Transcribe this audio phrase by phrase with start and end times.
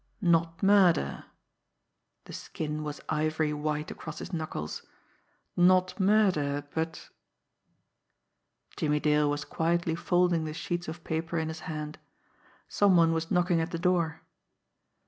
[0.19, 1.25] Not murder
[2.25, 4.81] the skin was ivory white across his knuckles
[5.55, 7.09] not murder, but
[8.75, 11.99] Jimmie Dale was quietly folding the sheets of paper in his hand.
[12.67, 14.21] Some one was knocking at the door.